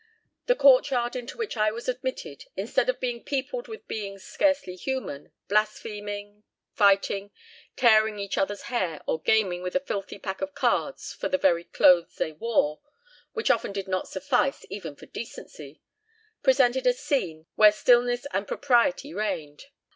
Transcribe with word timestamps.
The 0.47 0.55
court 0.55 0.89
yard 0.89 1.15
into 1.15 1.37
which 1.37 1.55
I 1.55 1.69
was 1.69 1.87
admitted, 1.87 2.45
instead 2.57 2.89
of 2.89 2.99
being 2.99 3.23
peopled 3.23 3.67
with 3.67 3.87
beings 3.87 4.23
scarcely 4.23 4.75
human, 4.75 5.31
blaspheming, 5.47 6.41
fighting, 6.73 7.29
tearing 7.75 8.17
each 8.17 8.35
other's 8.35 8.63
hair, 8.63 9.01
or 9.05 9.21
gaming 9.21 9.61
with 9.61 9.75
a 9.75 9.79
filthy 9.79 10.17
pack 10.17 10.41
of 10.41 10.55
cards 10.55 11.13
for 11.13 11.29
the 11.29 11.37
very 11.37 11.65
clothes 11.65 12.15
they 12.15 12.31
wore, 12.31 12.79
which 13.33 13.51
often 13.51 13.71
did 13.73 13.87
not 13.87 14.07
suffice 14.07 14.65
even 14.71 14.95
for 14.95 15.05
decency, 15.05 15.83
presented 16.41 16.87
a 16.87 16.93
scene 16.93 17.45
where 17.53 17.71
stillness 17.71 18.25
and 18.33 18.47
propriety 18.47 19.13
reigned. 19.13 19.65